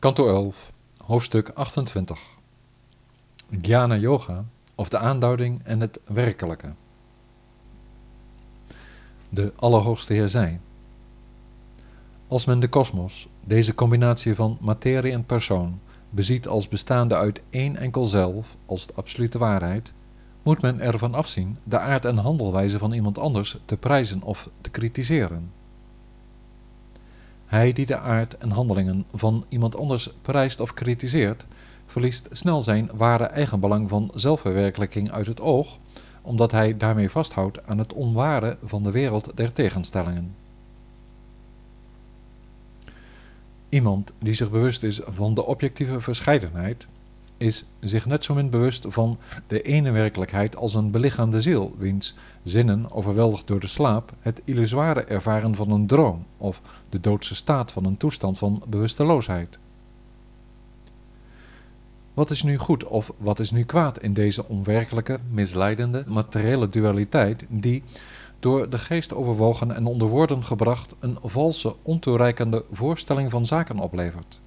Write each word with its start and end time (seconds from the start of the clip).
Kanto 0.00 0.28
11, 0.28 0.72
hoofdstuk 1.04 1.50
28. 1.54 2.18
Jnana 3.48 3.96
Yoga, 3.96 4.44
of 4.74 4.88
de 4.88 4.98
aanduiding 4.98 5.60
en 5.64 5.80
het 5.80 6.00
werkelijke. 6.04 6.72
De 9.28 9.52
Allerhoogste 9.56 10.12
Heer 10.12 10.28
zei: 10.28 10.60
Als 12.28 12.44
men 12.44 12.60
de 12.60 12.68
kosmos, 12.68 13.28
deze 13.44 13.74
combinatie 13.74 14.34
van 14.34 14.58
materie 14.60 15.12
en 15.12 15.24
persoon, 15.24 15.80
beziet 16.10 16.48
als 16.48 16.68
bestaande 16.68 17.16
uit 17.16 17.42
één 17.50 17.76
enkel 17.76 18.06
zelf, 18.06 18.56
als 18.66 18.86
de 18.86 18.92
absolute 18.94 19.38
waarheid, 19.38 19.92
moet 20.42 20.62
men 20.62 20.80
ervan 20.80 21.14
afzien 21.14 21.58
de 21.64 21.78
aard 21.78 22.04
en 22.04 22.16
handelwijze 22.16 22.78
van 22.78 22.92
iemand 22.92 23.18
anders 23.18 23.58
te 23.64 23.76
prijzen 23.76 24.22
of 24.22 24.48
te 24.60 24.70
kritiseren. 24.70 25.52
Hij 27.50 27.72
die 27.72 27.86
de 27.86 27.98
aard 27.98 28.36
en 28.38 28.50
handelingen 28.50 29.04
van 29.14 29.44
iemand 29.48 29.76
anders 29.76 30.10
prijst 30.22 30.60
of 30.60 30.74
kritiseert, 30.74 31.46
verliest 31.86 32.28
snel 32.30 32.62
zijn 32.62 32.90
ware 32.94 33.24
eigenbelang 33.24 33.88
van 33.88 34.10
zelfverwerkelijking 34.14 35.10
uit 35.10 35.26
het 35.26 35.40
oog, 35.40 35.78
omdat 36.22 36.50
hij 36.50 36.76
daarmee 36.76 37.10
vasthoudt 37.10 37.66
aan 37.66 37.78
het 37.78 37.92
onware 37.92 38.56
van 38.64 38.82
de 38.82 38.90
wereld 38.90 39.36
der 39.36 39.52
tegenstellingen. 39.52 40.34
Iemand 43.68 44.12
die 44.18 44.34
zich 44.34 44.50
bewust 44.50 44.82
is 44.82 45.00
van 45.04 45.34
de 45.34 45.46
objectieve 45.46 46.00
verscheidenheid, 46.00 46.86
is 47.40 47.64
zich 47.80 48.06
net 48.06 48.24
zo 48.24 48.34
min 48.34 48.50
bewust 48.50 48.86
van 48.88 49.18
de 49.46 49.62
ene 49.62 49.90
werkelijkheid 49.90 50.56
als 50.56 50.74
een 50.74 50.90
belichaamde 50.90 51.40
ziel, 51.40 51.74
wiens 51.78 52.14
zinnen, 52.42 52.92
overweldigd 52.92 53.46
door 53.46 53.60
de 53.60 53.66
slaap, 53.66 54.12
het 54.20 54.40
illusoire 54.44 55.04
ervaren 55.04 55.54
van 55.54 55.70
een 55.70 55.86
droom 55.86 56.24
of 56.36 56.60
de 56.88 57.00
doodse 57.00 57.34
staat 57.34 57.72
van 57.72 57.84
een 57.84 57.96
toestand 57.96 58.38
van 58.38 58.62
bewusteloosheid. 58.66 59.58
Wat 62.14 62.30
is 62.30 62.42
nu 62.42 62.58
goed 62.58 62.84
of 62.84 63.12
wat 63.16 63.38
is 63.38 63.50
nu 63.50 63.64
kwaad 63.64 64.02
in 64.02 64.12
deze 64.12 64.48
onwerkelijke, 64.48 65.18
misleidende, 65.30 66.04
materiële 66.06 66.68
dualiteit 66.68 67.44
die, 67.48 67.82
door 68.40 68.70
de 68.70 68.78
geest 68.78 69.14
overwogen 69.14 69.74
en 69.74 69.86
onder 69.86 70.08
woorden 70.08 70.44
gebracht, 70.44 70.94
een 70.98 71.18
valse, 71.22 71.74
ontoereikende 71.82 72.64
voorstelling 72.72 73.30
van 73.30 73.46
zaken 73.46 73.78
oplevert? 73.78 74.40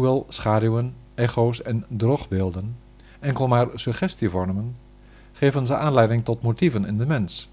Hoewel 0.00 0.26
schaduwen, 0.28 0.94
echo's 1.14 1.62
en 1.62 1.84
droogbeelden 1.88 2.76
enkel 3.20 3.48
maar 3.48 3.68
suggestie 3.74 4.30
vormen, 4.30 4.76
geven 5.32 5.66
ze 5.66 5.76
aanleiding 5.76 6.24
tot 6.24 6.42
motieven 6.42 6.84
in 6.84 6.98
de 6.98 7.06
mens. 7.06 7.48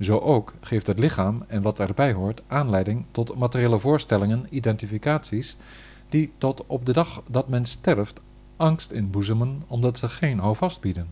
Zo 0.00 0.18
ook 0.18 0.52
geeft 0.60 0.86
het 0.86 0.98
lichaam 0.98 1.44
en 1.46 1.62
wat 1.62 1.78
erbij 1.78 2.12
hoort 2.12 2.42
aanleiding 2.46 3.04
tot 3.10 3.36
materiële 3.36 3.78
voorstellingen, 3.78 4.46
identificaties, 4.50 5.56
die 6.08 6.32
tot 6.38 6.64
op 6.66 6.86
de 6.86 6.92
dag 6.92 7.22
dat 7.26 7.48
men 7.48 7.64
sterft 7.64 8.20
angst 8.56 8.90
inboezemen 8.90 9.62
omdat 9.66 9.98
ze 9.98 10.08
geen 10.08 10.38
houvast 10.38 10.80
bieden. 10.80 11.06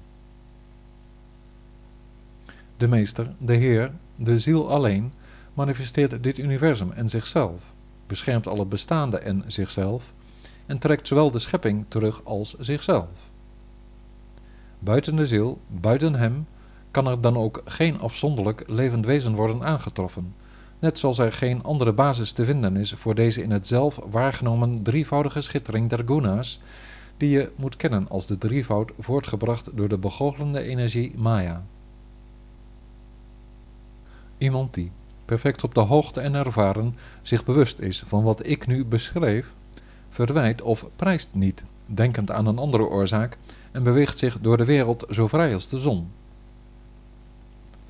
De 2.76 2.88
meester, 2.88 3.32
de 3.38 3.54
Heer, 3.54 3.92
de 4.16 4.38
ziel 4.38 4.70
alleen, 4.70 5.12
manifesteert 5.54 6.22
dit 6.22 6.38
universum 6.38 6.90
en 6.90 7.08
zichzelf, 7.08 7.60
beschermt 8.06 8.46
al 8.46 8.58
het 8.58 8.68
bestaande 8.68 9.18
en 9.18 9.44
zichzelf, 9.46 10.12
en 10.70 10.78
trekt 10.78 11.06
zowel 11.06 11.30
de 11.30 11.38
schepping 11.38 11.84
terug 11.88 12.24
als 12.24 12.54
zichzelf. 12.58 13.08
Buiten 14.78 15.16
de 15.16 15.26
ziel, 15.26 15.60
buiten 15.66 16.14
hem, 16.14 16.46
kan 16.90 17.06
er 17.06 17.20
dan 17.20 17.36
ook 17.36 17.62
geen 17.64 18.00
afzonderlijk 18.00 18.64
levend 18.66 19.06
wezen 19.06 19.34
worden 19.34 19.62
aangetroffen, 19.62 20.34
net 20.78 20.98
zoals 20.98 21.18
er 21.18 21.32
geen 21.32 21.62
andere 21.62 21.92
basis 21.92 22.32
te 22.32 22.44
vinden 22.44 22.76
is 22.76 22.92
voor 22.96 23.14
deze 23.14 23.42
in 23.42 23.50
het 23.50 23.66
zelf 23.66 24.00
waargenomen 24.10 24.82
drievoudige 24.82 25.40
schittering 25.40 25.88
der 25.88 26.02
guna's, 26.06 26.60
die 27.16 27.30
je 27.30 27.52
moet 27.56 27.76
kennen 27.76 28.08
als 28.08 28.26
de 28.26 28.38
drievoud 28.38 28.90
voortgebracht 28.98 29.68
door 29.74 29.88
de 29.88 29.98
begoochelende 29.98 30.62
energie 30.62 31.12
Maya. 31.16 31.64
Iemand 34.38 34.74
die, 34.74 34.90
perfect 35.24 35.64
op 35.64 35.74
de 35.74 35.80
hoogte 35.80 36.20
en 36.20 36.34
ervaren, 36.34 36.96
zich 37.22 37.44
bewust 37.44 37.78
is 37.78 38.04
van 38.06 38.22
wat 38.22 38.46
ik 38.46 38.66
nu 38.66 38.84
beschreef, 38.84 39.52
verwijt 40.10 40.62
of 40.62 40.86
prijst 40.96 41.28
niet, 41.32 41.64
denkend 41.86 42.30
aan 42.30 42.46
een 42.46 42.58
andere 42.58 42.84
oorzaak, 42.84 43.38
en 43.70 43.82
beweegt 43.82 44.18
zich 44.18 44.38
door 44.40 44.56
de 44.56 44.64
wereld 44.64 45.06
zo 45.10 45.28
vrij 45.28 45.54
als 45.54 45.68
de 45.68 45.78
zon. 45.78 46.10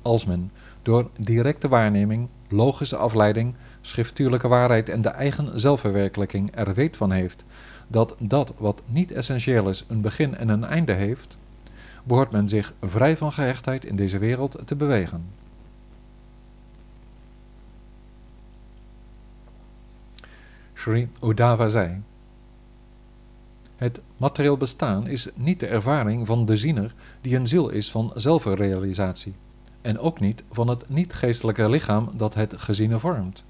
Als 0.01 0.25
men 0.25 0.51
door 0.81 1.09
directe 1.17 1.67
waarneming, 1.67 2.27
logische 2.47 2.95
afleiding, 2.97 3.53
schriftuurlijke 3.81 4.47
waarheid 4.47 4.89
en 4.89 5.01
de 5.01 5.09
eigen 5.09 5.59
zelfverwerkelijking 5.59 6.51
er 6.55 6.73
weet 6.73 6.97
van 6.97 7.11
heeft 7.11 7.43
dat 7.91 8.15
dat 8.17 8.53
wat 8.57 8.81
niet 8.85 9.11
essentieel 9.11 9.69
is 9.69 9.85
een 9.87 10.01
begin 10.01 10.35
en 10.35 10.49
een 10.49 10.63
einde 10.63 10.93
heeft, 10.93 11.37
behoort 12.03 12.31
men 12.31 12.49
zich 12.49 12.73
vrij 12.81 13.17
van 13.17 13.31
gehechtheid 13.31 13.85
in 13.85 13.95
deze 13.95 14.17
wereld 14.17 14.57
te 14.65 14.75
bewegen. 14.75 15.25
Sri 20.73 21.09
Udava 21.23 21.67
zei 21.67 22.01
het 23.81 23.99
materieel 24.17 24.57
bestaan 24.57 25.07
is 25.07 25.29
niet 25.35 25.59
de 25.59 25.67
ervaring 25.67 26.27
van 26.27 26.45
de 26.45 26.57
ziener 26.57 26.93
die 27.21 27.35
een 27.35 27.47
ziel 27.47 27.69
is 27.69 27.91
van 27.91 28.11
zelfrealisatie, 28.15 29.35
en 29.81 29.99
ook 29.99 30.19
niet 30.19 30.43
van 30.51 30.67
het 30.67 30.89
niet-geestelijke 30.89 31.69
lichaam 31.69 32.09
dat 32.13 32.33
het 32.33 32.57
geziene 32.57 32.99
vormt. 32.99 33.43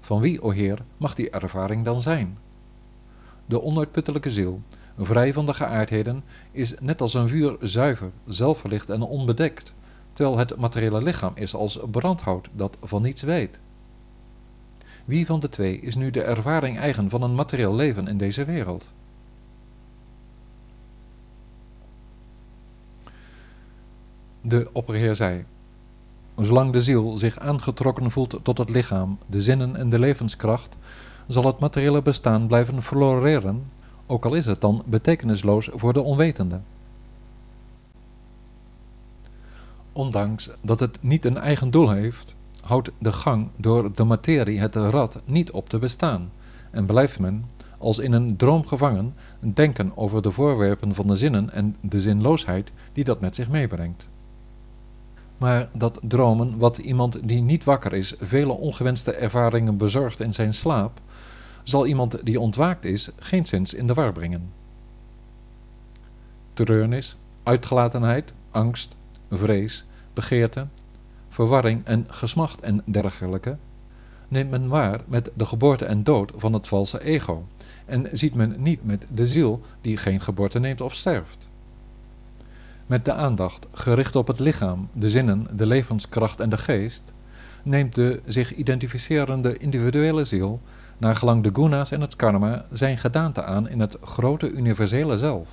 Van 0.00 0.20
wie, 0.20 0.42
o 0.42 0.50
Heer, 0.50 0.78
mag 0.96 1.14
die 1.14 1.30
ervaring 1.30 1.84
dan 1.84 2.02
zijn? 2.02 2.38
De 3.46 3.62
onuitputtelijke 3.62 4.30
ziel, 4.30 4.62
vrij 4.98 5.32
van 5.32 5.46
de 5.46 5.54
geaardheden, 5.54 6.24
is 6.50 6.74
net 6.80 7.00
als 7.00 7.14
een 7.14 7.28
vuur 7.28 7.56
zuiver, 7.60 8.10
zelfverlicht 8.26 8.90
en 8.90 9.02
onbedekt, 9.02 9.72
terwijl 10.12 10.38
het 10.38 10.56
materiële 10.56 11.02
lichaam 11.02 11.32
is 11.34 11.54
als 11.54 11.78
brandhout 11.90 12.48
dat 12.52 12.76
van 12.82 13.02
niets 13.02 13.22
weet. 13.22 13.58
Wie 15.04 15.26
van 15.26 15.40
de 15.40 15.48
twee 15.48 15.80
is 15.80 15.94
nu 15.94 16.10
de 16.10 16.22
ervaring 16.22 16.78
eigen 16.78 17.10
van 17.10 17.22
een 17.22 17.34
materieel 17.34 17.74
leven 17.74 18.08
in 18.08 18.18
deze 18.18 18.44
wereld? 18.44 18.88
De 24.40 24.68
opperheer 24.72 25.14
zei, 25.14 25.44
zolang 26.36 26.72
de 26.72 26.82
ziel 26.82 27.16
zich 27.16 27.38
aangetrokken 27.38 28.10
voelt 28.10 28.38
tot 28.42 28.58
het 28.58 28.70
lichaam, 28.70 29.18
de 29.26 29.42
zinnen 29.42 29.76
en 29.76 29.90
de 29.90 29.98
levenskracht, 29.98 30.76
zal 31.26 31.44
het 31.44 31.58
materiële 31.58 32.02
bestaan 32.02 32.46
blijven 32.46 32.82
floreren, 32.82 33.62
ook 34.06 34.24
al 34.24 34.34
is 34.34 34.46
het 34.46 34.60
dan 34.60 34.82
betekenisloos 34.86 35.68
voor 35.72 35.92
de 35.92 36.00
onwetende. 36.00 36.60
Ondanks 39.92 40.50
dat 40.60 40.80
het 40.80 40.98
niet 41.00 41.24
een 41.24 41.38
eigen 41.38 41.70
doel 41.70 41.90
heeft, 41.90 42.34
houdt 42.60 42.90
de 42.98 43.12
gang 43.12 43.48
door 43.56 43.94
de 43.94 44.04
materie 44.04 44.60
het 44.60 44.74
rad 44.74 45.20
niet 45.24 45.50
op 45.50 45.68
te 45.68 45.78
bestaan 45.78 46.30
en 46.70 46.86
blijft 46.86 47.18
men, 47.18 47.44
als 47.78 47.98
in 47.98 48.12
een 48.12 48.36
droom 48.36 48.66
gevangen, 48.66 49.14
denken 49.40 49.92
over 49.96 50.22
de 50.22 50.30
voorwerpen 50.30 50.94
van 50.94 51.06
de 51.06 51.16
zinnen 51.16 51.50
en 51.50 51.76
de 51.80 52.00
zinloosheid 52.00 52.70
die 52.92 53.04
dat 53.04 53.20
met 53.20 53.34
zich 53.34 53.48
meebrengt 53.48 54.08
maar 55.38 55.68
dat 55.72 55.98
dromen 56.02 56.58
wat 56.58 56.78
iemand 56.78 57.28
die 57.28 57.42
niet 57.42 57.64
wakker 57.64 57.92
is 57.92 58.14
vele 58.18 58.52
ongewenste 58.52 59.12
ervaringen 59.12 59.76
bezorgt 59.76 60.20
in 60.20 60.32
zijn 60.32 60.54
slaap, 60.54 61.00
zal 61.62 61.86
iemand 61.86 62.24
die 62.24 62.40
ontwaakt 62.40 62.84
is 62.84 63.10
geen 63.18 63.46
zins 63.46 63.74
in 63.74 63.86
de 63.86 63.94
war 63.94 64.12
brengen. 64.12 64.52
Treurnis, 66.54 67.16
uitgelatenheid, 67.42 68.32
angst, 68.50 68.94
vrees, 69.30 69.84
begeerte, 70.14 70.66
verwarring 71.28 71.84
en 71.84 72.06
gesmacht 72.08 72.60
en 72.60 72.82
dergelijke 72.84 73.56
neemt 74.28 74.50
men 74.50 74.68
waar 74.68 75.00
met 75.06 75.30
de 75.34 75.46
geboorte 75.46 75.84
en 75.84 76.04
dood 76.04 76.32
van 76.36 76.52
het 76.52 76.68
valse 76.68 77.02
ego 77.02 77.46
en 77.84 78.08
ziet 78.12 78.34
men 78.34 78.54
niet 78.58 78.84
met 78.84 79.06
de 79.14 79.26
ziel 79.26 79.62
die 79.80 79.96
geen 79.96 80.20
geboorte 80.20 80.58
neemt 80.58 80.80
of 80.80 80.94
sterft. 80.94 81.48
Met 82.88 83.04
de 83.04 83.12
aandacht 83.12 83.66
gericht 83.72 84.16
op 84.16 84.26
het 84.26 84.40
lichaam, 84.40 84.88
de 84.92 85.10
zinnen, 85.10 85.46
de 85.52 85.66
levenskracht 85.66 86.40
en 86.40 86.48
de 86.48 86.58
geest, 86.58 87.02
neemt 87.62 87.94
de 87.94 88.20
zich 88.26 88.54
identificerende 88.54 89.58
individuele 89.58 90.24
ziel, 90.24 90.60
naar 90.98 91.16
gelang 91.16 91.42
de 91.42 91.50
guna's 91.52 91.90
en 91.90 92.00
het 92.00 92.16
karma, 92.16 92.64
zijn 92.72 92.98
gedaante 92.98 93.44
aan 93.44 93.68
in 93.68 93.80
het 93.80 93.96
grote 94.02 94.50
universele 94.50 95.18
zelf. 95.18 95.48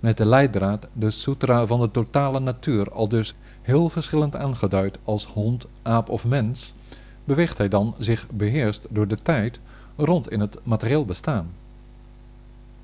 Met 0.00 0.16
de 0.16 0.26
leidraad, 0.26 0.86
de 0.92 1.10
sutra 1.10 1.66
van 1.66 1.80
de 1.80 1.90
totale 1.90 2.40
natuur, 2.40 2.90
al 2.90 3.08
dus 3.08 3.34
heel 3.62 3.88
verschillend 3.88 4.36
aangeduid 4.36 4.98
als 5.04 5.26
hond, 5.26 5.66
aap 5.82 6.08
of 6.08 6.24
mens, 6.24 6.74
beweegt 7.24 7.58
hij 7.58 7.68
dan 7.68 7.94
zich 7.98 8.26
beheerst 8.30 8.86
door 8.88 9.08
de 9.08 9.18
tijd 9.22 9.60
rond 9.96 10.30
in 10.30 10.40
het 10.40 10.58
materieel 10.62 11.04
bestaan 11.04 11.50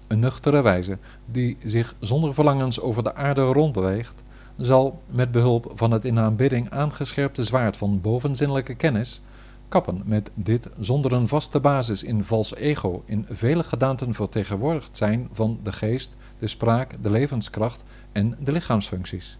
een 0.08 0.18
nuchtere 0.18 0.62
wijze, 0.62 0.98
die 1.24 1.56
zich 1.64 1.94
zonder 2.00 2.34
verlangens 2.34 2.80
over 2.80 3.02
de 3.02 3.14
aarde 3.14 3.40
rondbeweegt, 3.40 4.22
zal 4.56 5.02
met 5.06 5.32
behulp 5.32 5.72
van 5.74 5.90
het 5.90 6.04
in 6.04 6.18
aanbidding 6.18 6.70
aangescherpte 6.70 7.44
zwaard 7.44 7.76
van 7.76 8.00
bovenzinnelijke 8.00 8.74
kennis 8.74 9.22
Kappen 9.68 10.02
met 10.04 10.30
dit 10.34 10.68
zonder 10.80 11.12
een 11.12 11.28
vaste 11.28 11.60
basis 11.60 12.02
in 12.02 12.24
vals 12.24 12.54
ego 12.54 13.02
in 13.06 13.26
vele 13.30 13.62
gedaanten 13.62 14.14
vertegenwoordigd 14.14 14.96
zijn 14.96 15.28
van 15.32 15.58
de 15.62 15.72
geest, 15.72 16.16
de 16.38 16.46
spraak, 16.46 16.94
de 17.02 17.10
levenskracht 17.10 17.84
en 18.12 18.36
de 18.40 18.52
lichaamsfuncties. 18.52 19.38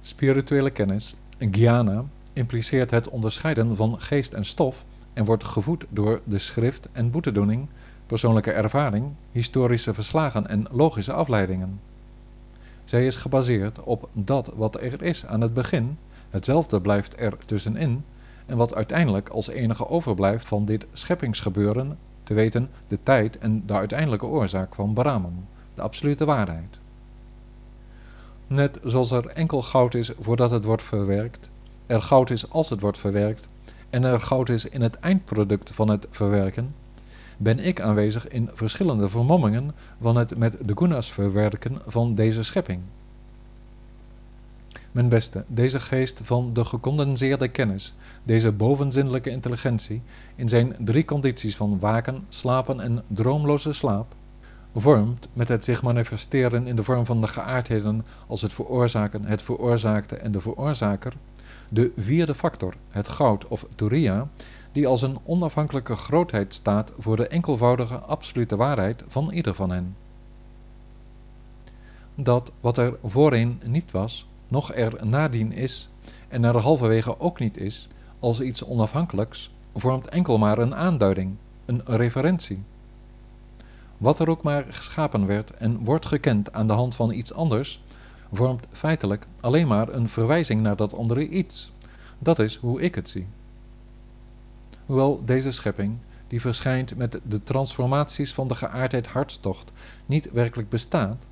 Spirituele 0.00 0.70
kennis, 0.70 1.14
jnana, 1.38 2.04
impliceert 2.32 2.90
het 2.90 3.08
onderscheiden 3.08 3.76
van 3.76 4.00
geest 4.00 4.32
en 4.32 4.44
stof 4.44 4.84
en 5.12 5.24
wordt 5.24 5.44
gevoed 5.44 5.84
door 5.88 6.20
de 6.24 6.38
schrift 6.38 6.88
en 6.92 7.10
boetedoening, 7.10 7.68
persoonlijke 8.06 8.50
ervaring, 8.50 9.06
historische 9.32 9.94
verslagen 9.94 10.48
en 10.48 10.66
logische 10.70 11.12
afleidingen. 11.12 11.80
Zij 12.84 13.06
is 13.06 13.16
gebaseerd 13.16 13.80
op 13.80 14.08
dat 14.12 14.52
wat 14.56 14.80
er 14.80 15.02
is 15.02 15.26
aan 15.26 15.40
het 15.40 15.54
begin, 15.54 15.98
hetzelfde 16.30 16.80
blijft 16.80 17.20
er 17.20 17.36
tussenin, 17.46 18.04
en 18.46 18.56
wat 18.56 18.74
uiteindelijk 18.74 19.28
als 19.28 19.48
enige 19.48 19.88
overblijft 19.88 20.46
van 20.46 20.64
dit 20.64 20.86
scheppingsgebeuren, 20.92 21.98
te 22.22 22.34
weten 22.34 22.70
de 22.88 22.98
tijd 23.02 23.38
en 23.38 23.62
de 23.66 23.72
uiteindelijke 23.72 24.26
oorzaak 24.26 24.74
van 24.74 24.92
Brahman, 24.92 25.44
de 25.74 25.82
absolute 25.82 26.24
waarheid. 26.24 26.78
Net 28.46 28.78
zoals 28.84 29.10
er 29.10 29.26
enkel 29.26 29.62
goud 29.62 29.94
is 29.94 30.12
voordat 30.20 30.50
het 30.50 30.64
wordt 30.64 30.82
verwerkt, 30.82 31.50
er 31.86 32.02
goud 32.02 32.30
is 32.30 32.50
als 32.50 32.70
het 32.70 32.80
wordt 32.80 32.98
verwerkt 32.98 33.48
en 33.90 34.04
er 34.04 34.20
goud 34.20 34.48
is 34.48 34.64
in 34.64 34.82
het 34.82 34.98
eindproduct 34.98 35.70
van 35.70 35.88
het 35.88 36.06
verwerken, 36.10 36.74
ben 37.36 37.58
ik 37.58 37.80
aanwezig 37.80 38.28
in 38.28 38.50
verschillende 38.54 39.08
vermommingen 39.08 39.74
van 40.00 40.16
het 40.16 40.36
met 40.36 40.56
de 40.60 40.72
gunas 40.76 41.12
verwerken 41.12 41.78
van 41.86 42.14
deze 42.14 42.42
schepping. 42.42 42.80
Mijn 44.92 45.08
beste, 45.08 45.44
deze 45.46 45.80
geest 45.80 46.20
van 46.22 46.50
de 46.52 46.64
gecondenseerde 46.64 47.48
kennis, 47.48 47.94
deze 48.22 48.52
bovenzinnelijke 48.52 49.30
intelligentie, 49.30 50.02
in 50.34 50.48
zijn 50.48 50.76
drie 50.78 51.04
condities 51.04 51.56
van 51.56 51.78
waken, 51.78 52.24
slapen 52.28 52.80
en 52.80 53.02
droomloze 53.06 53.72
slaap, 53.72 54.14
vormt 54.76 55.28
met 55.32 55.48
het 55.48 55.64
zich 55.64 55.82
manifesteren 55.82 56.66
in 56.66 56.76
de 56.76 56.84
vorm 56.84 57.06
van 57.06 57.20
de 57.20 57.26
geaardheden 57.26 58.04
als 58.26 58.42
het 58.42 58.52
veroorzaken, 58.52 59.24
het 59.24 59.42
veroorzaakte 59.42 60.16
en 60.16 60.32
de 60.32 60.40
veroorzaker, 60.40 61.12
de 61.68 61.92
vierde 61.96 62.34
factor, 62.34 62.74
het 62.90 63.08
goud 63.08 63.48
of 63.48 63.66
Turiya, 63.74 64.28
die 64.74 64.86
als 64.86 65.02
een 65.02 65.18
onafhankelijke 65.24 65.96
grootheid 65.96 66.54
staat 66.54 66.92
voor 66.98 67.16
de 67.16 67.28
enkelvoudige 67.28 67.96
absolute 67.96 68.56
waarheid 68.56 69.02
van 69.08 69.30
ieder 69.30 69.54
van 69.54 69.70
hen. 69.70 69.96
Dat 72.14 72.50
wat 72.60 72.78
er 72.78 72.96
voorheen 73.04 73.60
niet 73.64 73.90
was, 73.90 74.26
nog 74.48 74.74
er 74.74 75.06
nadien 75.06 75.52
is 75.52 75.88
en 76.28 76.44
er 76.44 76.56
halverwege 76.56 77.20
ook 77.20 77.38
niet 77.38 77.56
is, 77.56 77.88
als 78.18 78.40
iets 78.40 78.64
onafhankelijks, 78.64 79.50
vormt 79.74 80.08
enkel 80.08 80.38
maar 80.38 80.58
een 80.58 80.74
aanduiding, 80.74 81.34
een 81.64 81.82
referentie. 81.84 82.62
Wat 83.98 84.18
er 84.18 84.30
ook 84.30 84.42
maar 84.42 84.64
geschapen 84.68 85.26
werd 85.26 85.50
en 85.50 85.84
wordt 85.84 86.06
gekend 86.06 86.52
aan 86.52 86.66
de 86.66 86.72
hand 86.72 86.94
van 86.94 87.12
iets 87.12 87.32
anders, 87.32 87.82
vormt 88.32 88.66
feitelijk 88.72 89.26
alleen 89.40 89.66
maar 89.66 89.88
een 89.88 90.08
verwijzing 90.08 90.62
naar 90.62 90.76
dat 90.76 90.94
andere 90.94 91.28
iets. 91.28 91.72
Dat 92.18 92.38
is 92.38 92.56
hoe 92.56 92.80
ik 92.80 92.94
het 92.94 93.08
zie. 93.08 93.26
Hoewel 94.86 95.22
deze 95.24 95.52
schepping, 95.52 95.96
die 96.28 96.40
verschijnt 96.40 96.96
met 96.96 97.20
de 97.28 97.42
transformaties 97.42 98.34
van 98.34 98.48
de 98.48 98.54
geaardheid 98.54 99.06
hartstocht, 99.06 99.72
niet 100.06 100.32
werkelijk 100.32 100.68
bestaat, 100.68 101.26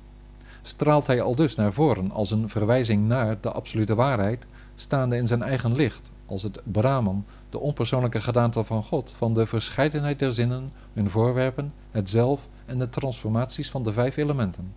straalt 0.61 1.07
hij 1.07 1.21
al 1.21 1.35
dus 1.35 1.55
naar 1.55 1.73
voren 1.73 2.11
als 2.11 2.31
een 2.31 2.49
verwijzing 2.49 3.07
naar 3.07 3.37
de 3.41 3.51
absolute 3.51 3.95
waarheid, 3.95 4.45
staande 4.75 5.15
in 5.15 5.27
zijn 5.27 5.41
eigen 5.41 5.75
licht, 5.75 6.09
als 6.25 6.43
het 6.43 6.61
Brahman, 6.63 7.25
de 7.49 7.59
onpersoonlijke 7.59 8.21
gedaante 8.21 8.63
van 8.63 8.83
God, 8.83 9.11
van 9.15 9.33
de 9.33 9.45
verscheidenheid 9.45 10.19
der 10.19 10.31
zinnen, 10.31 10.71
hun 10.93 11.09
voorwerpen, 11.09 11.73
het 11.91 12.09
zelf 12.09 12.47
en 12.65 12.79
de 12.79 12.89
transformaties 12.89 13.69
van 13.69 13.83
de 13.83 13.93
vijf 13.93 14.17
elementen. 14.17 14.73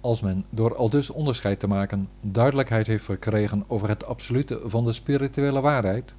Als 0.00 0.20
men 0.20 0.44
door 0.50 0.76
al 0.76 0.90
dus 0.90 1.10
onderscheid 1.10 1.60
te 1.60 1.66
maken 1.66 2.08
duidelijkheid 2.20 2.86
heeft 2.86 3.04
verkregen 3.04 3.64
over 3.66 3.88
het 3.88 4.04
absolute 4.04 4.60
van 4.64 4.84
de 4.84 4.92
spirituele 4.92 5.60
waarheid, 5.60 6.14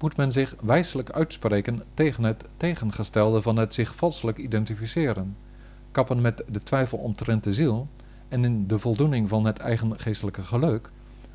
moet 0.00 0.16
men 0.16 0.32
zich 0.32 0.54
wijselijk 0.60 1.10
uitspreken 1.10 1.82
tegen 1.94 2.24
het 2.24 2.44
tegengestelde 2.56 3.42
van 3.42 3.56
het 3.56 3.74
zich 3.74 3.94
valselijk 3.94 4.38
identificeren, 4.38 5.36
kappen 5.92 6.20
met 6.20 6.42
de 6.48 6.62
twijfel 6.62 6.98
omtrent 6.98 7.44
de 7.44 7.52
ziel 7.52 7.88
en 8.28 8.44
in 8.44 8.66
de 8.66 8.78
voldoening 8.78 9.28
van 9.28 9.44
het 9.44 9.58
eigen 9.58 10.00
geestelijke 10.00 10.42
geluk, 10.42 10.90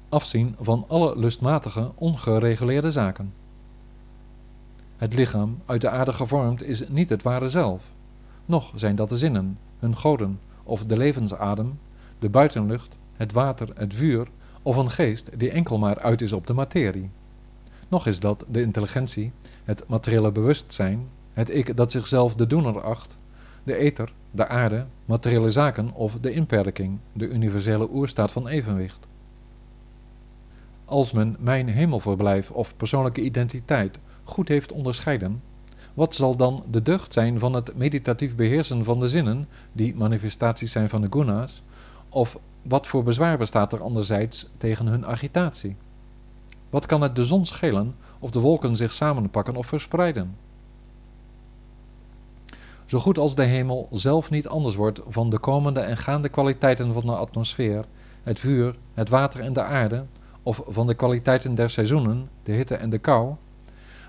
afzien 0.10 0.56
van 0.60 0.86
alle 0.88 1.18
lustmatige, 1.18 1.92
ongereguleerde 1.96 2.92
zaken. 2.92 3.34
Het 4.98 5.14
lichaam, 5.14 5.62
uit 5.66 5.82
de 5.82 5.90
aarde 5.90 6.14
gevormd, 6.14 6.64
is 6.64 6.88
niet 6.88 7.10
het 7.10 7.24
ware 7.24 7.50
zelf. 7.50 7.84
Noch 8.46 8.72
zijn 8.76 8.96
dat 8.96 9.10
de 9.10 9.18
zinnen, 9.18 9.58
hun 9.80 9.96
goden, 9.96 10.40
of 10.64 10.86
de 10.86 10.98
levensadem, 10.98 11.80
de 12.20 12.30
buitenlucht, 12.30 12.98
het 13.18 13.32
water, 13.32 13.70
het 13.76 13.94
vuur, 13.94 14.28
of 14.62 14.76
een 14.76 14.92
geest 14.92 15.40
die 15.40 15.52
enkel 15.52 15.78
maar 15.78 16.00
uit 16.00 16.22
is 16.22 16.32
op 16.32 16.48
de 16.48 16.54
materie. 16.54 17.10
Nog 17.94 18.08
is 18.08 18.20
dat 18.20 18.46
de 18.48 18.62
intelligentie, 18.62 19.32
het 19.64 19.84
materiële 19.88 20.32
bewustzijn, 20.32 21.08
het 21.34 21.56
ik 21.56 21.78
dat 21.78 21.92
zichzelf 21.92 22.36
de 22.36 22.48
doener 22.48 22.82
acht, 22.82 23.18
de 23.64 23.76
ether, 23.76 24.14
de 24.32 24.48
aarde, 24.48 24.86
materiële 25.06 25.52
zaken 25.52 25.94
of 25.94 26.18
de 26.22 26.32
inperking, 26.32 26.98
de 27.12 27.28
universele 27.28 27.90
oerstaat 27.92 28.32
van 28.32 28.48
evenwicht. 28.48 29.08
Als 30.86 31.12
men 31.12 31.36
mijn 31.40 31.68
hemelverblijf 31.68 32.52
of 32.52 32.74
persoonlijke 32.78 33.22
identiteit 33.22 33.98
goed 34.24 34.48
heeft 34.48 34.72
onderscheiden, 34.72 35.42
wat 35.94 36.16
zal 36.16 36.36
dan 36.36 36.64
de 36.72 36.82
deugd 36.82 37.14
zijn 37.14 37.40
van 37.40 37.54
het 37.54 37.76
meditatief 37.76 38.36
beheersen 38.36 38.84
van 38.84 39.00
de 39.00 39.10
zinnen, 39.10 39.48
die 39.72 39.96
manifestaties 39.96 40.72
zijn 40.72 40.90
van 40.90 41.02
de 41.02 41.08
guna's, 41.10 41.62
of 42.10 42.40
wat 42.62 42.88
voor 42.88 43.04
bezwaar 43.04 43.38
bestaat 43.38 43.74
er 43.74 43.84
anderzijds 43.84 44.48
tegen 44.58 44.88
hun 44.88 45.06
agitatie? 45.06 45.76
Wat 46.74 46.86
kan 46.86 47.02
het 47.02 47.16
de 47.16 47.26
zon 47.26 47.46
schelen 47.46 47.96
of 48.20 48.32
de 48.32 48.40
wolken 48.40 48.76
zich 48.76 48.92
samenpakken 48.92 49.56
of 49.56 49.68
verspreiden? 49.68 50.36
Zo 52.86 53.00
goed 53.00 53.18
als 53.18 53.36
de 53.36 53.44
hemel 53.44 53.88
zelf 53.92 54.30
niet 54.30 54.48
anders 54.48 54.76
wordt 54.76 55.02
van 55.08 55.30
de 55.30 55.38
komende 55.38 55.80
en 55.80 55.98
gaande 55.98 56.30
kwaliteiten 56.30 56.94
van 56.94 57.06
de 57.06 57.16
atmosfeer, 57.16 57.86
het 58.24 58.40
vuur, 58.40 58.76
het 58.94 59.10
water 59.10 59.40
en 59.40 59.54
de 59.54 59.62
aarde, 59.62 60.04
of 60.44 60.62
van 60.68 60.88
de 60.88 60.94
kwaliteiten 60.94 61.56
der 61.56 61.70
seizoenen, 61.70 62.30
de 62.44 62.52
hitte 62.52 62.76
en 62.76 62.90
de 62.90 62.98
kou, 62.98 63.34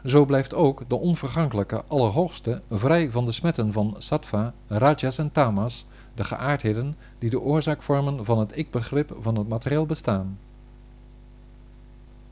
zo 0.04 0.24
blijft 0.24 0.54
ook 0.54 0.82
de 0.88 0.96
onvergankelijke 0.96 1.84
Allerhoogste 1.88 2.62
vrij 2.70 3.10
van 3.10 3.24
de 3.24 3.32
smetten 3.32 3.72
van 3.72 3.94
sattva, 3.98 4.52
rajas 4.66 5.18
en 5.18 5.32
tamas, 5.32 5.86
de 6.14 6.24
geaardheden 6.24 6.96
die 7.18 7.30
de 7.30 7.40
oorzaak 7.40 7.82
vormen 7.82 8.24
van 8.24 8.38
het 8.38 8.56
ik-begrip 8.56 9.16
van 9.20 9.36
het 9.36 9.48
materieel 9.48 9.86
bestaan. 9.86 10.38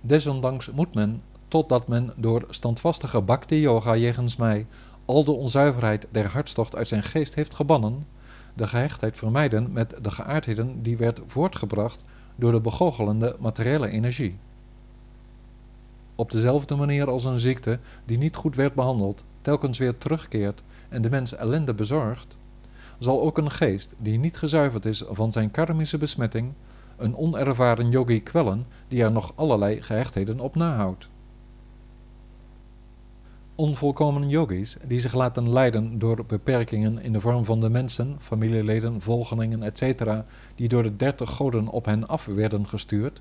Desondanks 0.05 0.71
moet 0.71 0.95
men, 0.95 1.23
totdat 1.49 1.89
men 1.89 2.13
door 2.17 2.47
standvastige 2.51 3.21
bhakti-yoga 3.21 3.97
jegens 3.97 4.37
mij 4.37 4.67
al 5.05 5.25
de 5.25 5.33
onzuiverheid 5.33 6.07
der 6.11 6.33
hartstocht 6.33 6.77
uit 6.77 6.89
zijn 6.89 7.03
geest 7.03 7.35
heeft 7.35 7.55
gebannen, 7.55 8.07
de 8.55 8.67
gehechtheid 8.67 9.17
vermijden 9.17 9.73
met 9.73 9.95
de 10.03 10.11
geaardheden 10.11 10.83
die 10.83 10.97
werd 10.97 11.21
voortgebracht 11.27 12.05
door 12.37 12.53
de 12.53 12.61
begoochelende 12.61 13.37
materiële 13.41 13.89
energie. 13.89 14.37
Op 16.15 16.31
dezelfde 16.31 16.75
manier 16.75 17.09
als 17.09 17.25
een 17.25 17.41
ziekte 17.41 17.79
die 18.05 18.19
niet 18.19 18.37
goed 18.37 18.55
werd 18.55 18.75
behandeld, 18.75 19.23
telkens 19.43 19.79
weer 19.79 19.99
terugkeert 19.99 20.63
en 20.89 21.03
de 21.03 21.11
mens 21.11 21.35
ellende 21.35 21.75
bezorgt, 21.75 22.37
zal 22.99 23.23
ook 23.23 23.39
een 23.39 23.51
geest 23.51 23.91
die 23.99 24.19
niet 24.19 24.37
gezuiverd 24.37 24.85
is 24.85 25.05
van 25.09 25.33
zijn 25.33 25.51
karmische 25.51 25.99
besmetting, 25.99 26.53
een 27.03 27.17
onervaren 27.17 27.91
yogi 27.91 28.23
kwellen 28.23 28.67
die 28.89 29.03
er 29.03 29.13
nog 29.13 29.33
allerlei 29.35 29.83
gehechtheden 29.83 30.41
op 30.41 30.55
nahoudt. 30.55 31.09
Onvolkomen 33.55 34.29
yogis 34.29 34.77
die 34.87 35.01
zich 35.01 35.15
laten 35.15 35.53
leiden 35.53 35.99
door 35.99 36.25
beperkingen 36.27 36.99
in 36.99 37.13
de 37.13 37.21
vorm 37.21 37.45
van 37.45 37.61
de 37.61 37.69
mensen, 37.69 38.17
familieleden, 38.21 39.01
volgelingen, 39.01 39.63
etc., 39.63 40.05
die 40.55 40.69
door 40.69 40.83
de 40.83 40.97
dertig 40.97 41.31
goden 41.31 41.69
op 41.69 41.85
hen 41.85 42.09
af 42.09 42.25
werden 42.25 42.69
gestuurd, 42.69 43.21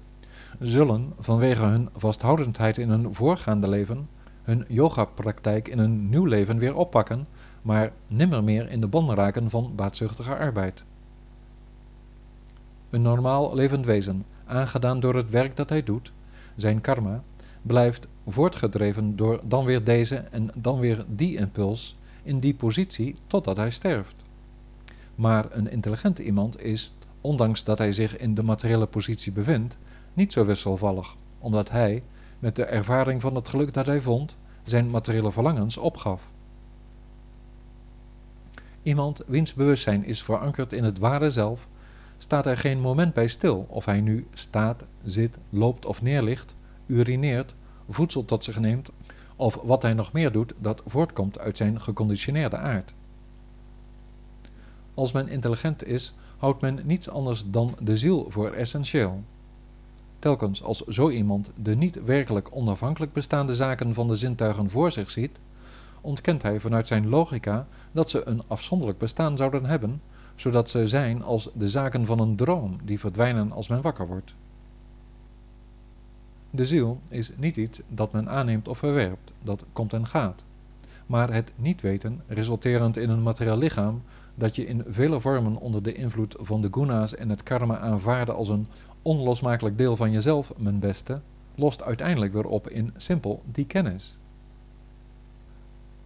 zullen 0.60 1.14
vanwege 1.20 1.64
hun 1.64 1.90
vasthoudendheid 1.96 2.78
in 2.78 2.90
hun 2.90 3.16
voorgaande 3.16 3.68
leven 3.68 4.08
hun 4.44 4.66
yoga-praktijk 4.68 5.68
in 5.68 5.80
een 5.80 6.10
nieuw 6.10 6.26
leven 6.26 6.58
weer 6.58 6.76
oppakken, 6.76 7.28
maar 7.62 7.92
nimmer 8.08 8.44
meer 8.44 8.70
in 8.70 8.82
de 8.82 8.88
banden 8.88 9.16
raken 9.16 9.50
van 9.50 9.72
baatzuchtige 9.76 10.36
arbeid. 10.36 10.84
Een 12.92 13.02
normaal 13.02 13.56
levend 13.56 13.86
wezen, 13.86 14.26
aangedaan 14.46 15.00
door 15.00 15.16
het 15.16 15.30
werk 15.30 15.58
dat 15.58 15.70
hij 15.70 15.84
doet, 15.84 16.12
zijn 16.56 16.82
karma, 16.82 17.24
blijft 17.62 18.08
voortgedreven 18.28 19.16
door 19.16 19.40
dan 19.44 19.66
weer 19.66 19.84
deze 19.84 20.16
en 20.16 20.50
dan 20.56 20.80
weer 20.80 21.06
die 21.08 21.38
impuls 21.38 21.96
in 22.24 22.40
die 22.40 22.54
positie 22.54 23.16
totdat 23.28 23.58
hij 23.58 23.70
sterft. 23.70 24.16
Maar 25.16 25.46
een 25.50 25.72
intelligent 25.72 26.20
iemand 26.20 26.62
is, 26.62 26.94
ondanks 27.22 27.64
dat 27.64 27.78
hij 27.78 27.94
zich 27.94 28.18
in 28.18 28.36
de 28.36 28.44
materiële 28.44 28.86
positie 28.86 29.32
bevindt, 29.32 29.78
niet 30.14 30.34
zo 30.34 30.46
wisselvallig, 30.46 31.16
omdat 31.40 31.70
hij, 31.70 32.04
met 32.40 32.56
de 32.56 32.66
ervaring 32.66 33.22
van 33.22 33.36
het 33.36 33.48
geluk 33.48 33.74
dat 33.74 33.86
hij 33.86 34.02
vond, 34.02 34.36
zijn 34.66 34.90
materiële 34.90 35.32
verlangens 35.32 35.78
opgaf. 35.78 36.22
Iemand 38.84 39.22
wiens 39.28 39.54
bewustzijn 39.54 40.06
is 40.06 40.24
verankerd 40.24 40.74
in 40.74 40.84
het 40.84 40.98
ware 40.98 41.30
zelf, 41.30 41.68
staat 42.22 42.46
er 42.46 42.58
geen 42.58 42.80
moment 42.80 43.14
bij 43.14 43.28
stil 43.28 43.66
of 43.70 43.86
hij 43.86 44.02
nu 44.02 44.28
staat, 44.34 44.84
zit, 45.04 45.38
loopt 45.50 45.86
of 45.86 46.02
neerligt, 46.02 46.56
urineert, 46.86 47.54
voedsel 47.90 48.26
tot 48.26 48.44
zich 48.44 48.60
neemt 48.60 48.90
of 49.36 49.56
wat 49.64 49.82
hij 49.82 49.94
nog 49.94 50.12
meer 50.12 50.32
doet 50.32 50.54
dat 50.58 50.82
voortkomt 50.86 51.40
uit 51.40 51.58
zijn 51.58 51.82
geconditioneerde 51.82 52.58
aard. 52.58 52.94
Als 54.94 55.12
men 55.12 55.28
intelligent 55.28 55.86
is, 55.86 56.14
houdt 56.38 56.62
men 56.62 56.80
niets 56.84 57.10
anders 57.10 57.44
dan 57.48 57.76
de 57.80 57.98
ziel 57.98 58.26
voor 58.30 58.52
essentieel. 58.52 59.24
Telkens 60.20 60.64
als 60.64 60.82
zo 60.82 61.10
iemand 61.10 61.50
de 61.56 61.76
niet 61.76 62.04
werkelijk 62.04 62.56
onafhankelijk 62.56 63.14
bestaande 63.14 63.56
zaken 63.56 63.94
van 63.94 64.08
de 64.08 64.16
zintuigen 64.16 64.70
voor 64.70 64.92
zich 64.92 65.12
ziet, 65.12 65.40
ontkent 66.02 66.42
hij 66.42 66.60
vanuit 66.60 66.88
zijn 66.88 67.10
logica 67.10 67.68
dat 67.92 68.10
ze 68.10 68.28
een 68.28 68.42
afzonderlijk 68.48 69.00
bestaan 69.00 69.38
zouden 69.38 69.66
hebben, 69.66 70.02
zodat 70.42 70.70
ze 70.70 70.88
zijn 70.88 71.24
als 71.24 71.50
de 71.54 71.70
zaken 71.70 72.06
van 72.06 72.20
een 72.20 72.36
droom 72.36 72.78
die 72.84 73.00
verdwijnen 73.00 73.52
als 73.52 73.68
men 73.68 73.82
wakker 73.82 74.08
wordt. 74.08 74.34
De 76.50 76.66
ziel 76.66 77.00
is 77.08 77.32
niet 77.38 77.58
iets 77.58 77.82
dat 77.88 78.12
men 78.12 78.30
aanneemt 78.30 78.68
of 78.68 78.78
verwerpt, 78.78 79.32
dat 79.44 79.64
komt 79.74 79.94
en 79.94 80.08
gaat. 80.08 80.44
Maar 81.06 81.34
het 81.34 81.52
niet 81.56 81.82
weten, 81.82 82.22
resulterend 82.28 82.98
in 82.98 83.10
een 83.10 83.24
materieel 83.24 83.58
lichaam, 83.58 84.02
dat 84.36 84.56
je 84.56 84.66
in 84.66 84.84
vele 84.88 85.20
vormen 85.20 85.56
onder 85.56 85.84
de 85.84 85.94
invloed 85.94 86.36
van 86.40 86.62
de 86.62 86.70
guna's 86.72 87.16
en 87.16 87.30
het 87.30 87.44
karma 87.44 87.78
aanvaarde 87.78 88.32
als 88.32 88.50
een 88.50 88.68
onlosmakelijk 89.02 89.78
deel 89.78 89.96
van 89.96 90.12
jezelf, 90.12 90.54
mijn 90.58 90.80
beste, 90.80 91.20
lost 91.56 91.82
uiteindelijk 91.82 92.34
weer 92.34 92.46
op 92.46 92.70
in 92.70 92.94
simpel 92.98 93.42
die 93.52 93.66
kennis. 93.66 94.16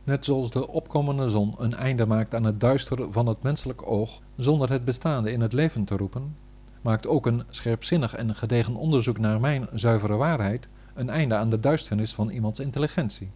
Net 0.06 0.26
zoals 0.26 0.52
de 0.52 0.68
opkomende 0.68 1.30
zon 1.30 1.56
een 1.58 1.74
einde 1.74 2.06
maakt 2.06 2.36
aan 2.36 2.44
het 2.44 2.60
duister 2.60 3.12
van 3.12 3.28
het 3.28 3.44
menselijk 3.44 3.88
oog 3.88 4.20
zonder 4.36 4.70
het 4.70 4.86
bestaande 4.86 5.32
in 5.32 5.42
het 5.42 5.54
leven 5.54 5.84
te 5.84 5.98
roepen, 5.98 6.36
maakt 6.82 7.08
ook 7.08 7.26
een 7.26 7.44
scherpzinnig 7.50 8.16
en 8.16 8.36
gedegen 8.36 8.76
onderzoek 8.76 9.18
naar 9.18 9.40
mijn 9.40 9.68
zuivere 9.74 10.16
waarheid 10.16 10.68
een 10.94 11.10
einde 11.10 11.36
aan 11.36 11.50
de 11.50 11.60
duisternis 11.60 12.14
van 12.14 12.30
iemands 12.30 12.60
intelligentie. 12.60 13.30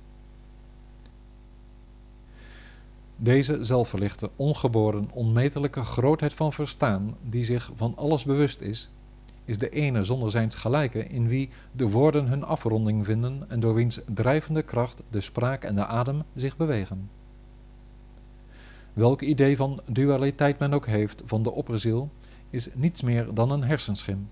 Deze 3.15 3.65
zelfverlichte, 3.65 4.29
ongeboren, 4.35 5.09
onmetelijke 5.11 5.83
grootheid 5.83 6.33
van 6.33 6.53
verstaan, 6.53 7.15
die 7.21 7.43
zich 7.43 7.71
van 7.75 7.93
alles 7.95 8.23
bewust 8.23 8.61
is, 8.61 8.89
is 9.49 9.57
de 9.57 9.69
ene 9.69 10.03
zonder 10.03 10.31
zijns 10.31 10.55
gelijke 10.55 11.07
in 11.07 11.27
wie 11.27 11.49
de 11.71 11.89
woorden 11.89 12.27
hun 12.27 12.43
afronding 12.43 13.05
vinden 13.05 13.45
en 13.47 13.59
door 13.59 13.73
wiens 13.73 14.01
drijvende 14.13 14.61
kracht 14.61 15.03
de 15.09 15.21
spraak 15.21 15.63
en 15.63 15.75
de 15.75 15.85
adem 15.85 16.23
zich 16.35 16.57
bewegen. 16.57 17.09
Welk 18.93 19.21
idee 19.21 19.57
van 19.57 19.81
dualiteit 19.85 20.59
men 20.59 20.73
ook 20.73 20.85
heeft 20.85 21.21
van 21.25 21.43
de 21.43 21.51
opperziel, 21.51 22.09
is 22.49 22.67
niets 22.73 23.01
meer 23.01 23.33
dan 23.33 23.51
een 23.51 23.63
hersenschim. 23.63 24.29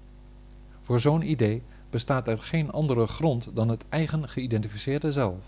Voor 0.83 0.99
zo'n 0.99 1.29
idee 1.29 1.61
bestaat 1.89 2.27
er 2.27 2.37
geen 2.37 2.71
andere 2.71 3.07
grond 3.07 3.49
dan 3.53 3.69
het 3.69 3.85
eigen 3.89 4.29
geïdentificeerde 4.29 5.11
zelf. 5.11 5.39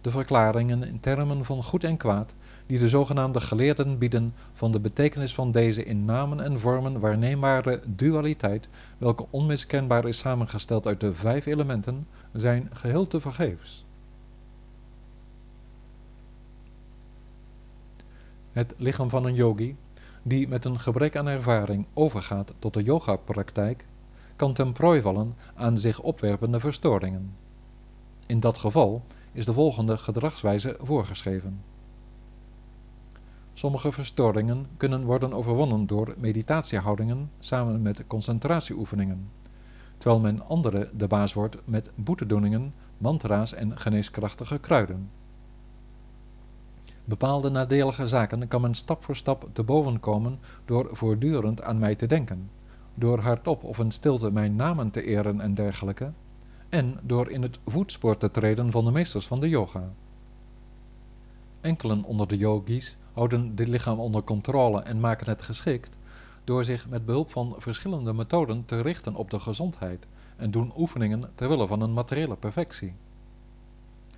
De 0.00 0.10
verklaringen 0.10 0.82
in 0.82 1.00
termen 1.00 1.44
van 1.44 1.62
goed 1.62 1.84
en 1.84 1.96
kwaad 1.96 2.34
die 2.70 2.78
de 2.78 2.88
zogenaamde 2.88 3.40
geleerden 3.40 3.98
bieden 3.98 4.34
van 4.54 4.72
de 4.72 4.80
betekenis 4.80 5.34
van 5.34 5.52
deze 5.52 5.84
in 5.84 6.04
namen 6.04 6.40
en 6.40 6.60
vormen 6.60 7.00
waarneembare 7.00 7.80
dualiteit, 7.86 8.68
welke 8.98 9.26
onmiskenbaar 9.30 10.08
is 10.08 10.18
samengesteld 10.18 10.86
uit 10.86 11.00
de 11.00 11.12
vijf 11.14 11.46
elementen, 11.46 12.06
zijn 12.32 12.70
geheel 12.72 13.06
te 13.06 13.20
vergeefs. 13.20 13.84
Het 18.52 18.74
lichaam 18.76 19.10
van 19.10 19.24
een 19.24 19.34
yogi 19.34 19.76
die 20.22 20.48
met 20.48 20.64
een 20.64 20.80
gebrek 20.80 21.16
aan 21.16 21.28
ervaring 21.28 21.86
overgaat 21.94 22.52
tot 22.58 22.74
de 22.74 22.82
yoga-praktijk, 22.82 23.84
kan 24.36 24.52
ten 24.52 24.72
prooi 24.72 25.00
vallen 25.00 25.34
aan 25.54 25.78
zich 25.78 26.00
opwerpende 26.00 26.60
verstoringen. 26.60 27.32
In 28.26 28.40
dat 28.40 28.58
geval 28.58 29.02
is 29.32 29.44
de 29.44 29.52
volgende 29.52 29.98
gedragswijze 29.98 30.76
voorgeschreven. 30.80 31.69
Sommige 33.60 33.92
verstoringen 33.92 34.66
kunnen 34.76 35.04
worden 35.04 35.32
overwonnen 35.32 35.86
door 35.86 36.14
meditatiehoudingen 36.18 37.30
samen 37.40 37.82
met 37.82 38.06
concentratieoefeningen, 38.06 39.28
terwijl 39.98 40.20
men 40.20 40.46
andere 40.46 40.90
de 40.96 41.06
baas 41.06 41.32
wordt 41.32 41.56
met 41.64 41.90
boetedoeningen, 41.94 42.74
mantra's 42.98 43.54
en 43.54 43.78
geneeskrachtige 43.78 44.58
kruiden. 44.58 45.10
Bepaalde 47.04 47.50
nadelige 47.50 48.08
zaken 48.08 48.48
kan 48.48 48.60
men 48.60 48.74
stap 48.74 49.04
voor 49.04 49.16
stap 49.16 49.48
te 49.52 49.62
boven 49.62 50.00
komen 50.00 50.38
door 50.64 50.88
voortdurend 50.92 51.62
aan 51.62 51.78
mij 51.78 51.94
te 51.94 52.06
denken, 52.06 52.50
door 52.94 53.18
hardop 53.18 53.64
of 53.64 53.78
in 53.78 53.90
stilte 53.90 54.30
mijn 54.30 54.56
namen 54.56 54.90
te 54.90 55.02
eren 55.02 55.40
en 55.40 55.54
dergelijke, 55.54 56.10
en 56.68 56.98
door 57.02 57.30
in 57.30 57.42
het 57.42 57.58
voetspoor 57.66 58.16
te 58.16 58.30
treden 58.30 58.70
van 58.70 58.84
de 58.84 58.90
meesters 58.90 59.26
van 59.26 59.40
de 59.40 59.48
yoga. 59.48 59.82
Enkelen 61.60 62.04
onder 62.04 62.28
de 62.28 62.36
yogis 62.36 62.96
houden 63.12 63.54
dit 63.54 63.68
lichaam 63.68 63.98
onder 63.98 64.22
controle 64.22 64.80
en 64.80 65.00
maken 65.00 65.28
het 65.28 65.42
geschikt 65.42 65.96
door 66.44 66.64
zich 66.64 66.88
met 66.88 67.04
behulp 67.04 67.30
van 67.30 67.54
verschillende 67.58 68.12
methoden 68.12 68.64
te 68.66 68.80
richten 68.80 69.14
op 69.14 69.30
de 69.30 69.40
gezondheid 69.40 70.06
en 70.36 70.50
doen 70.50 70.72
oefeningen 70.76 71.30
ter 71.34 71.48
wille 71.48 71.66
van 71.66 71.80
een 71.80 71.92
materiële 71.92 72.36
perfectie. 72.36 72.92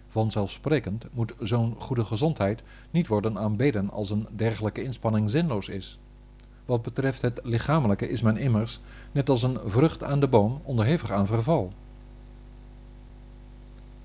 Vanzelfsprekend 0.09 1.05
moet 1.13 1.35
zo'n 1.41 1.75
goede 1.79 2.05
gezondheid 2.05 2.63
niet 2.91 3.07
worden 3.07 3.39
aanbeden 3.39 3.91
als 3.91 4.11
een 4.11 4.27
dergelijke 4.31 4.83
inspanning 4.83 5.31
zinloos 5.31 5.69
is. 5.69 5.99
Wat 6.65 6.83
betreft 6.83 7.23
het 7.23 7.41
lichamelijke 7.43 8.09
is 8.09 8.23
men 8.23 8.37
immers, 8.37 8.81
net 9.13 9.29
als 9.29 9.43
een 9.43 9.59
vrucht 9.67 10.03
aan 10.03 10.21
de 10.21 10.29
boom, 10.29 10.61
onderhevig 10.65 11.11
aan 11.11 11.27
verval. 11.27 11.73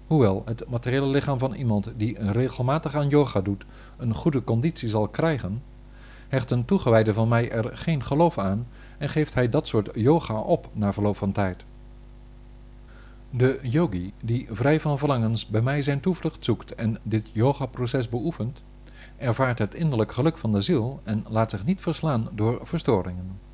Hoewel 0.07 0.41
het 0.45 0.69
materiële 0.69 1.05
lichaam 1.05 1.39
van 1.39 1.53
iemand 1.53 1.91
die 1.95 2.31
regelmatig 2.31 2.95
aan 2.95 3.07
yoga 3.07 3.41
doet 3.41 3.65
een 3.97 4.13
goede 4.13 4.43
conditie 4.43 4.89
zal 4.89 5.07
krijgen, 5.07 5.63
hecht 6.27 6.51
een 6.51 6.65
toegewijde 6.65 7.13
van 7.13 7.27
mij 7.27 7.51
er 7.51 7.77
geen 7.77 8.03
geloof 8.03 8.37
aan 8.37 8.67
en 8.97 9.09
geeft 9.09 9.33
hij 9.33 9.49
dat 9.49 9.67
soort 9.67 9.89
yoga 9.93 10.39
op 10.39 10.69
na 10.73 10.93
verloop 10.93 11.17
van 11.17 11.31
tijd. 11.31 11.63
De 13.29 13.59
yogi 13.61 14.13
die 14.21 14.47
vrij 14.49 14.79
van 14.79 14.97
verlangens 14.97 15.47
bij 15.47 15.61
mij 15.61 15.81
zijn 15.81 15.99
toevlucht 15.99 16.45
zoekt 16.45 16.75
en 16.75 16.99
dit 17.03 17.27
yoga-proces 17.31 18.09
beoefent, 18.09 18.61
ervaart 19.17 19.59
het 19.59 19.73
innerlijk 19.73 20.11
geluk 20.11 20.37
van 20.37 20.51
de 20.51 20.61
ziel 20.61 20.99
en 21.03 21.25
laat 21.29 21.49
zich 21.49 21.65
niet 21.65 21.81
verslaan 21.81 22.29
door 22.31 22.59
verstoringen. 22.63 23.46